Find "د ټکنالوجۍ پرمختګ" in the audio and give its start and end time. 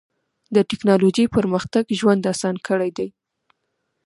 0.55-1.83